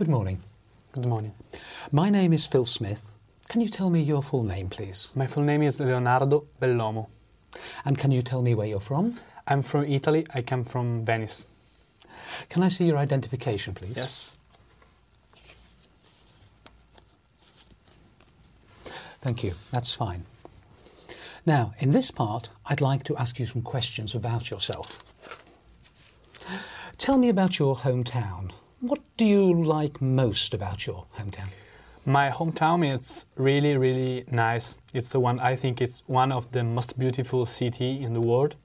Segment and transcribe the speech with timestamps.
[0.00, 0.38] Good morning.
[0.92, 1.34] Good morning.
[1.92, 3.14] My name is Phil Smith.
[3.50, 5.10] Can you tell me your full name, please?
[5.14, 7.08] My full name is Leonardo Bellomo.
[7.84, 9.16] And can you tell me where you're from?
[9.46, 10.24] I'm from Italy.
[10.32, 11.44] I come from Venice.
[12.48, 13.94] Can I see your identification, please?
[13.94, 14.38] Yes.
[19.20, 19.52] Thank you.
[19.70, 20.24] That's fine.
[21.44, 25.04] Now, in this part, I'd like to ask you some questions about yourself.
[26.96, 28.52] Tell me about your hometown.
[28.80, 31.50] What do you like most about your hometown?
[32.06, 34.78] My hometown is really, really nice.
[34.94, 38.56] It's the one I think it's one of the most beautiful city in the world,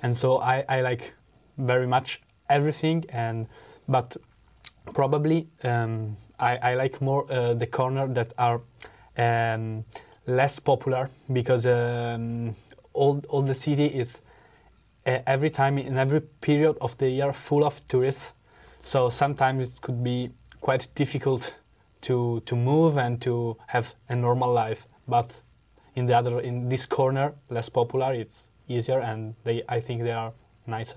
[0.00, 1.14] and so I, I like
[1.58, 3.04] very much everything.
[3.08, 3.48] And
[3.88, 4.16] but
[4.92, 8.60] probably um, I, I like more uh, the corner that are
[9.18, 9.84] um,
[10.28, 12.54] less popular because um,
[12.92, 14.20] all all the city is
[15.04, 18.34] uh, every time in every period of the year full of tourists.
[18.84, 21.56] So sometimes it could be quite difficult
[22.02, 24.86] to to move and to have a normal life.
[25.08, 25.42] But
[25.96, 30.12] in the other in this corner, less popular, it's easier, and they I think they
[30.12, 30.32] are
[30.66, 30.96] nicer.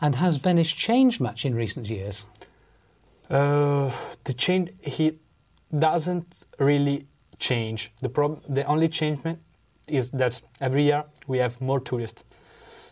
[0.00, 2.26] And has Venice changed much in recent years?
[3.28, 3.90] Uh,
[4.24, 5.18] the change he
[5.76, 7.06] doesn't really
[7.38, 7.92] change.
[8.00, 9.18] The problem, the only change
[9.88, 12.24] is that every year we have more tourists.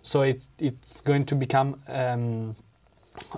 [0.03, 2.57] So it's it's going to become um,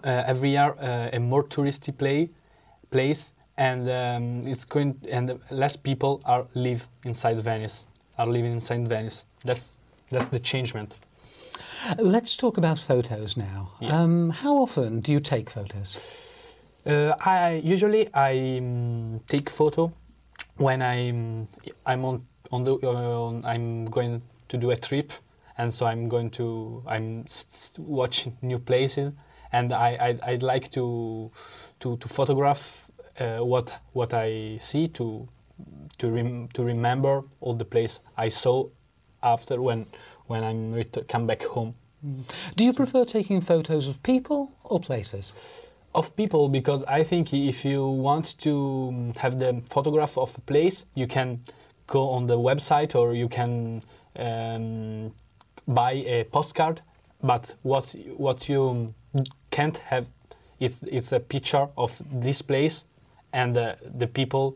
[0.05, 2.31] every year uh, a more touristy play
[2.91, 7.87] place, and um, it's going and less people are live inside Venice.
[8.19, 9.25] Are living inside Venice.
[9.44, 9.72] That's
[10.11, 10.99] that's the changement.
[11.99, 13.71] Let's talk about photos now.
[13.81, 14.03] Yeah.
[14.03, 16.25] Um, how often do you take photos?
[16.87, 19.93] Uh, I usually I um, take photo
[20.56, 21.49] when I'm
[21.87, 25.12] I'm on on the uh, I'm going to do a trip,
[25.56, 27.25] and so I'm going to I'm
[27.78, 29.12] watching new places,
[29.53, 31.31] and I I'd, I'd like to
[31.81, 35.28] to to photograph uh, what what I see to
[35.98, 38.69] to rem- to remember all the place I saw
[39.22, 39.87] after when
[40.26, 41.75] when I'm ret- come back home.
[42.54, 45.32] Do you prefer taking photos of people or places?
[45.94, 50.41] of people because I think if you want to um, have the photograph of a
[50.41, 51.41] place, you can
[51.87, 53.82] go on the website or you can
[54.16, 55.12] um,
[55.66, 56.82] buy a postcard.
[57.22, 58.94] But what what you
[59.58, 60.04] can't have
[60.60, 61.91] is it's a picture of
[62.24, 62.84] this place
[63.32, 64.46] and uh, the people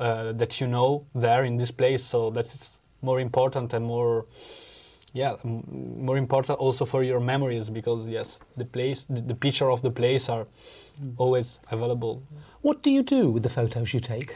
[0.00, 2.02] uh, that you know there in this place.
[2.04, 4.24] So that's more important and more
[5.12, 5.62] yeah m-
[6.06, 9.90] more important also for your memories because yes the place the, the picture of the
[9.90, 10.46] place are
[11.16, 12.22] always available
[12.62, 14.34] What do you do with the photos you take?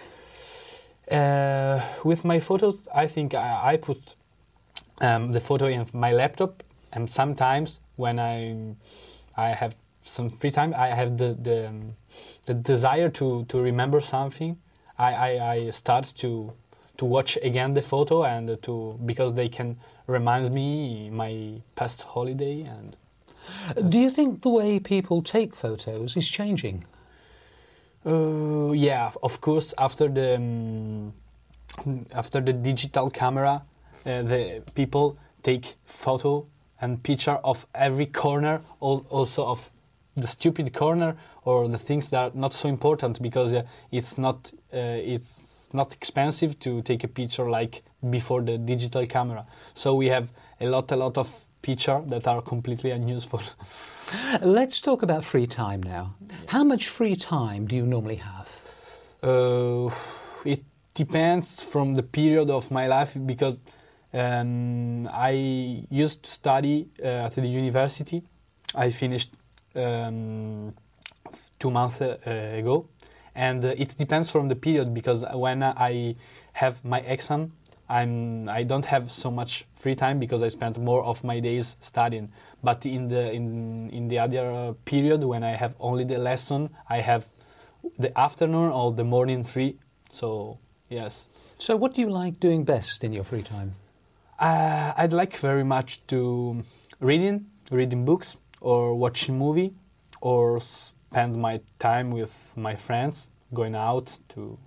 [1.11, 3.99] uh, with my photos i think i, I put
[5.01, 6.63] um, the photo in my laptop
[6.93, 8.55] and sometimes when i
[9.37, 9.75] i have
[10.09, 11.95] some free time i have the the, um,
[12.47, 14.57] the desire to to remember something
[14.99, 16.53] I, I, I start to
[16.97, 19.77] to watch again the photo and to because they can
[20.07, 22.97] remind me my past holiday and
[23.89, 26.85] Do you think the way people take photos is changing?
[28.05, 29.75] Uh, yeah, of course.
[29.79, 31.13] After the um,
[32.13, 33.63] after the digital camera,
[34.07, 36.47] uh, the people take photo
[36.81, 39.71] and picture of every corner, al- also of
[40.21, 44.53] the stupid corner or the things that are not so important because uh, it's not
[44.73, 44.79] uh,
[45.15, 49.47] it's not expensive to take a picture like before the digital camera.
[49.75, 50.31] So we have
[50.61, 51.29] a lot a lot of
[51.63, 53.43] picture that are completely unuseful.
[54.43, 56.15] Let's talk about free time now.
[56.49, 58.49] How much free time do you normally have?
[59.23, 59.91] Uh,
[60.45, 60.63] it
[60.95, 63.61] depends from the period of my life because
[64.13, 68.23] um, I used to study uh, at the university.
[68.75, 69.33] I finished
[69.75, 70.75] um,
[71.59, 72.17] two months uh,
[72.59, 72.89] ago,
[73.35, 76.17] and uh, it depends from the period because when I
[76.55, 77.53] have my exam,
[77.89, 81.77] I'm I don't have so much free time because I spend more of my days
[81.81, 82.31] studying.
[82.63, 87.01] But in the in in the other period when I have only the lesson, I
[87.01, 87.27] have
[87.99, 89.79] the afternoon or the morning free.
[90.11, 90.59] So
[90.91, 93.75] yes, So, what do you like doing best in your free time?
[94.39, 96.63] uh, I'd like very much to
[97.01, 99.73] reading reading books or watching movie
[100.21, 104.59] or spend my time with my friends, going out to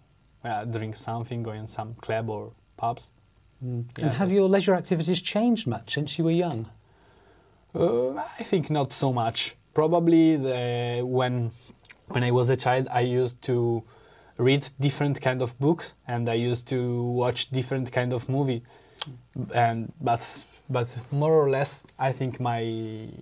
[0.43, 3.11] uh, drink something, going to some club or pubs.
[3.61, 6.67] Yeah, and have your leisure activities changed much since you were young?
[7.75, 9.55] Uh, I think not so much.
[9.73, 11.51] Probably the, when
[12.07, 13.83] when I was a child, I used to
[14.37, 18.63] read different kind of books and I used to watch different kind of movie.
[19.53, 22.61] And but but more or less, I think my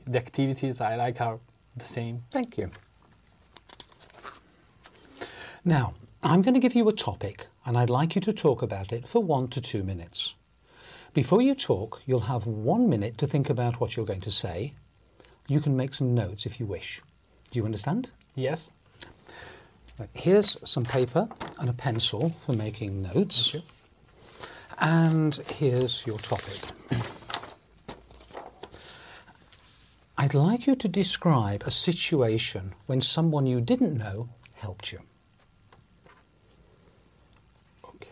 [0.05, 1.39] the activities I like are
[1.75, 2.23] the same.
[2.31, 2.69] Thank you.
[5.65, 5.93] Now,
[6.23, 9.07] I'm going to give you a topic and I'd like you to talk about it
[9.07, 10.35] for one to two minutes.
[11.13, 14.73] Before you talk, you'll have one minute to think about what you're going to say.
[15.47, 17.01] You can make some notes if you wish.
[17.51, 18.11] Do you understand?
[18.35, 18.69] Yes.
[20.13, 21.27] Here's some paper
[21.59, 23.55] and a pencil for making notes.
[24.79, 26.61] And here's your topic.
[30.21, 35.00] I'd like you to describe a situation when someone you didn't know helped you.
[37.86, 38.10] Okay.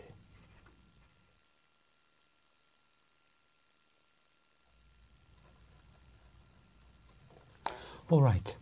[8.08, 8.56] All right.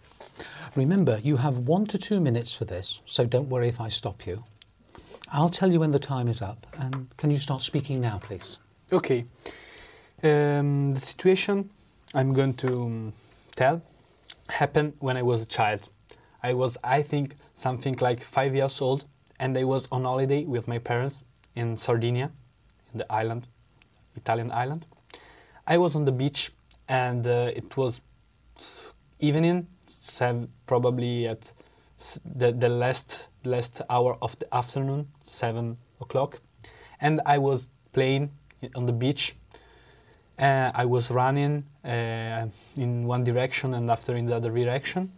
[0.74, 4.26] Remember, you have one to two minutes for this, so don't worry if I stop
[4.26, 4.42] you.
[5.28, 8.58] I'll tell you when the time is up, and can you start speaking now, please?
[8.92, 9.24] Okay.
[10.24, 11.70] Um, the situation
[12.12, 13.12] I'm going to um,
[13.56, 13.82] tell
[14.48, 15.88] happened when I was a child.
[16.42, 19.04] I was, I think, something like five years old,
[19.40, 21.24] and I was on holiday with my parents
[21.56, 22.30] in Sardinia,
[22.92, 23.48] in the island,
[24.14, 24.86] Italian island.
[25.66, 26.52] I was on the beach,
[26.88, 28.02] and uh, it was
[29.18, 31.52] evening, sev- probably at
[32.24, 36.40] the, the last last hour of the afternoon, seven o'clock,
[37.00, 38.30] and I was playing
[38.74, 39.34] on the beach.
[40.38, 42.46] Uh, I was running uh,
[42.76, 45.10] in one direction and after in the other direction,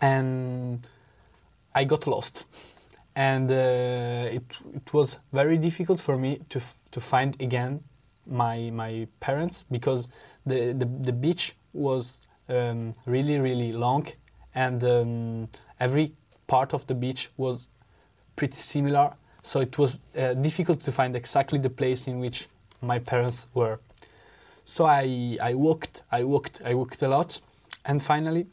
[0.00, 0.86] and
[1.74, 2.46] I got lost.
[3.16, 4.44] And uh, it
[4.74, 7.82] it was very difficult for me to f- to find again
[8.26, 10.06] my my parents because
[10.46, 14.06] the the, the beach was um, really really long.
[14.54, 15.48] And um,
[15.80, 16.12] every
[16.46, 17.68] part of the beach was
[18.36, 19.14] pretty similar.
[19.42, 22.48] So it was uh, difficult to find exactly the place in which
[22.80, 23.78] my parents were
[24.68, 27.40] so I, I walked i walked i walked a lot
[27.86, 28.46] and finally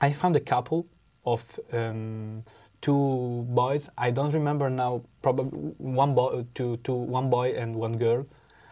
[0.00, 0.86] i found a couple
[1.26, 2.42] of um,
[2.80, 7.98] two boys i don't remember now probably one boy to, to one boy and one
[7.98, 8.26] girl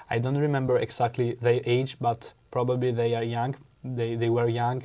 [0.08, 3.54] i don't remember exactly their age but probably they are young
[3.84, 4.82] they, they were young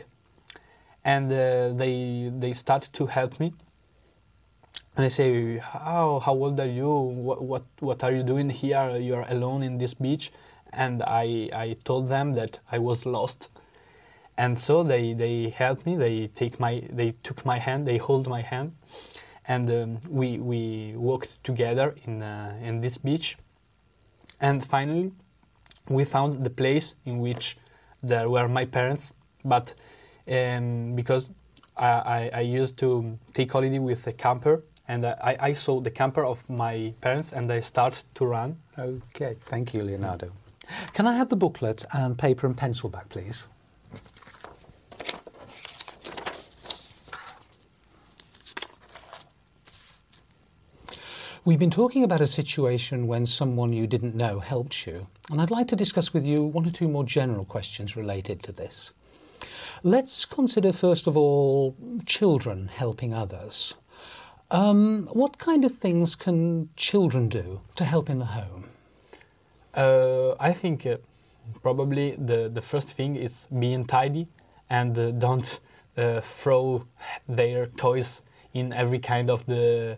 [1.06, 3.54] and uh, they they start to help me
[4.98, 6.90] and I say, "How how old are you?
[6.90, 8.96] What what what are you doing here?
[8.96, 10.32] You are alone in this beach."
[10.76, 13.50] And I I told them that I was lost,
[14.38, 15.96] and so they they helped me.
[15.96, 17.88] They take my they took my hand.
[17.88, 18.74] They hold my hand,
[19.48, 23.38] and um, we we walked together in uh, in this beach.
[24.42, 25.14] And finally,
[25.88, 27.58] we found the place in which
[28.04, 29.14] there were my parents,
[29.44, 29.74] but
[30.30, 31.32] um, because
[31.78, 36.26] I, I, used to take holiday with a camper, and I, I saw the camper
[36.26, 38.58] of my parents, and I started to run.
[38.78, 40.32] Okay, thank you, Leonardo.
[40.96, 43.50] Can I have the booklet and paper and pencil back, please?
[51.44, 55.52] We've been talking about a situation when someone you didn't know helped you, and I'd
[55.52, 58.94] like to discuss with you one or two more general questions related to this.
[59.84, 63.74] Let's consider, first of all, children helping others.
[64.50, 68.70] Um, what kind of things can children do to help in the home?
[69.76, 70.98] Uh, I think uh,
[71.62, 74.28] probably the, the first thing is being tidy
[74.70, 75.60] and uh, don't
[75.98, 76.86] uh, throw
[77.28, 78.22] their toys
[78.54, 79.98] in every kind of the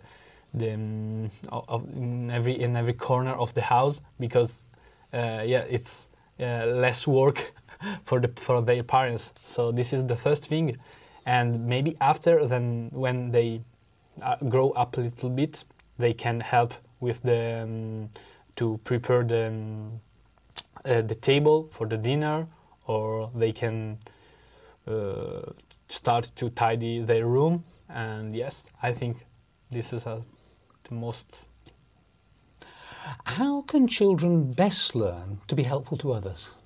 [0.54, 4.66] the um, of, in every in every corner of the house because
[5.14, 6.08] uh, yeah it's
[6.40, 7.54] uh, less work
[8.04, 9.34] for the for their parents.
[9.46, 10.78] So this is the first thing,
[11.26, 13.62] and maybe after then when they
[14.50, 15.64] grow up a little bit,
[16.00, 18.10] they can help with the um,
[18.58, 20.02] to prepare the um,
[20.86, 22.48] uh, the table for the dinner,
[22.86, 23.98] or they can
[24.88, 25.42] uh,
[25.88, 27.64] start to tidy their room.
[27.90, 29.26] And yes, I think
[29.70, 30.22] this is uh,
[30.84, 31.46] the most.
[33.26, 36.58] How can children best learn to be helpful to others?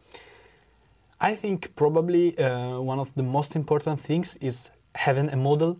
[1.20, 5.80] I think probably uh, one of the most important things is having a model,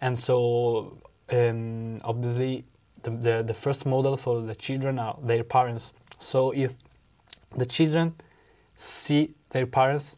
[0.00, 0.98] and so
[1.30, 2.64] um, obviously
[3.02, 5.92] the, the the first model for the children are their parents.
[6.18, 6.74] So if
[7.56, 8.14] the children
[8.74, 10.16] see their parents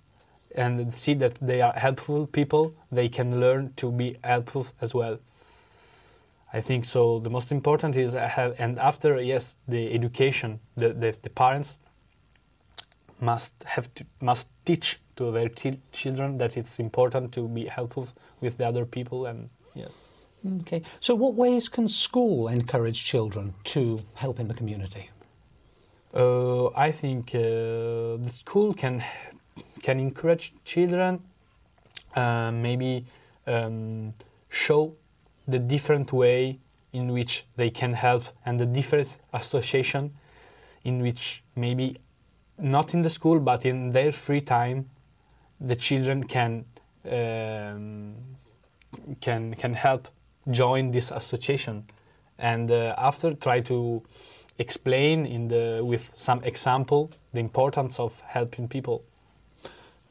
[0.54, 5.18] and see that they are helpful people, they can learn to be helpful as well.
[6.52, 7.18] I think so.
[7.18, 11.78] The most important is uh, have, and after yes, the education, the, the, the parents
[13.20, 18.08] must have to must teach to their t- children that it's important to be helpful
[18.40, 19.98] with the other people and yes.
[20.44, 20.82] Okay.
[21.00, 25.10] So, what ways can school encourage children to help in the community?
[26.14, 27.38] Uh, I think uh,
[28.18, 29.04] the school can
[29.82, 31.20] can encourage children,
[32.14, 33.04] uh, maybe
[33.46, 34.14] um,
[34.48, 34.94] show
[35.46, 36.58] the different way
[36.92, 40.12] in which they can help and the different association
[40.84, 41.96] in which maybe
[42.58, 44.88] not in the school but in their free time
[45.60, 46.64] the children can
[47.10, 48.14] um,
[49.20, 50.08] can can help
[50.50, 51.84] join this association
[52.38, 54.02] and uh, after try to
[54.58, 59.04] explain in the with some example the importance of helping people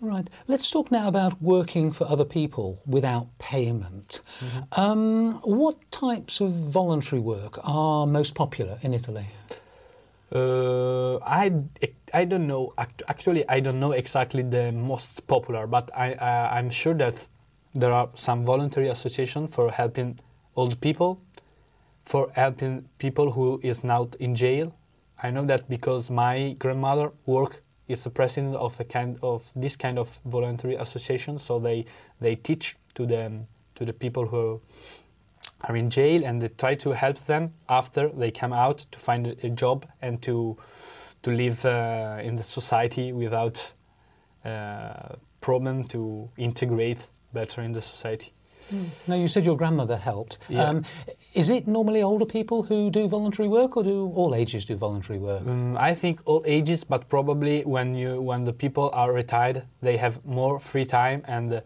[0.02, 0.28] Right.
[0.48, 4.22] Let's talk now about working for other people without payment.
[4.40, 4.82] Mm-hmm.
[4.82, 9.28] Um, what types of voluntary work are most popular in Italy?
[10.34, 11.54] Uh, I,
[12.16, 12.74] I don't know.
[13.08, 17.28] Actually, I don't know exactly the most popular, but I, I, I'm sure that
[17.74, 20.20] there are some voluntary associations for helping
[20.56, 21.22] old people,
[22.04, 24.74] for helping people who is now in jail.
[25.24, 29.76] I know that because my grandmother work is the president of a kind of this
[29.76, 31.40] kind of voluntary association.
[31.40, 31.86] So they
[32.20, 34.62] they teach to them to the people who
[35.62, 39.28] are in jail and they try to help them after they come out to find
[39.28, 40.58] a job and to
[41.22, 43.74] to live uh, in the society without
[44.44, 48.32] uh, problem to integrate better in the society.
[48.72, 49.08] Mm.
[49.10, 50.38] Now, you said your grandmother helped.
[50.48, 50.64] Yeah.
[50.64, 50.86] Um,
[51.34, 55.20] is it normally older people who do voluntary work, or do all ages do voluntary
[55.20, 55.42] work?
[55.46, 59.98] Um, I think all ages, but probably when you when the people are retired, they
[59.98, 61.62] have more free time, and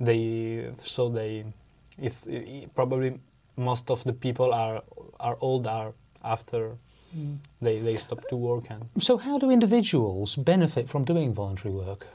[0.00, 1.44] they so they
[1.98, 3.18] it's it, probably
[3.56, 4.82] most of the people are
[5.20, 5.92] are old are
[6.24, 6.76] after
[7.16, 7.36] mm.
[7.60, 8.88] they they stop to work and.
[8.98, 12.06] So, how do individuals benefit from doing voluntary work?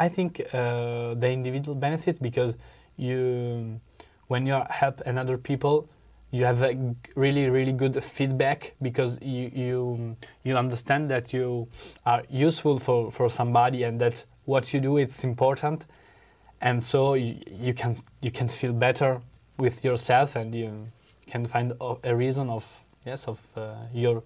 [0.00, 2.56] I think uh, the individual benefit because
[2.96, 3.80] you
[4.28, 5.88] when you help another people
[6.30, 11.68] you have a really really good feedback because you you you understand that you
[12.06, 15.86] are useful for for somebody and that what you do it's important.
[16.62, 19.20] And so you, you can you can feel better
[19.58, 20.88] with yourself and you
[21.26, 21.72] can find
[22.04, 24.22] a reason of yes of uh, your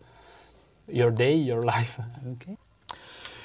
[0.87, 1.99] your day your life.
[2.33, 2.57] Okay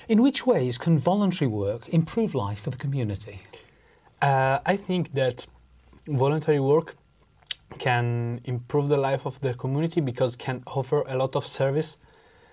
[0.10, 3.40] in which ways can voluntary work improve life for the community
[4.22, 5.48] uh, I think that
[6.08, 6.96] voluntary work
[7.78, 11.98] can improve the life of the community because can offer a lot of service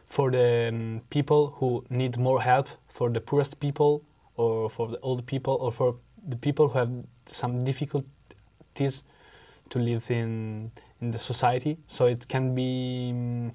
[0.04, 4.04] for the um, people who need more help, for the poorest people,
[4.36, 5.96] or for the old people, or for
[6.28, 6.90] the people who have
[7.26, 9.04] some difficulties
[9.70, 10.70] to live in
[11.00, 11.76] in the society.
[11.88, 13.52] So it can be um,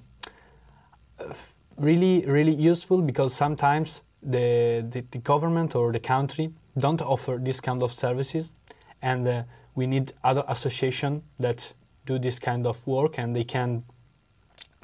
[1.76, 7.60] really really useful because sometimes the, the, the government or the country don't offer this
[7.60, 8.54] kind of services,
[9.02, 9.42] and uh,
[9.74, 11.74] we need other association that
[12.06, 13.84] do this kind of work, and they can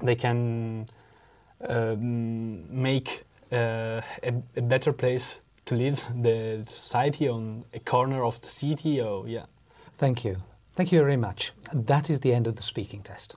[0.02, 0.86] they can
[1.68, 8.40] um, make uh, a, a, better place to live the society on a corner of
[8.40, 9.00] the city.
[9.00, 9.46] Or yeah.
[9.94, 10.36] Thank you.
[10.74, 11.52] Thank you very much.
[11.72, 13.36] That is the end of the speaking test.